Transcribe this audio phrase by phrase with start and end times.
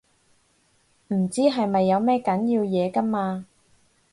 [1.09, 3.45] 唔知係咪有咩緊要嘢㗎嘛